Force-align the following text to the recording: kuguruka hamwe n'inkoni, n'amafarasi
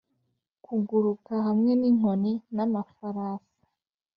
kuguruka 0.65 1.33
hamwe 1.47 1.71
n'inkoni, 1.79 2.33
n'amafarasi 2.55 3.53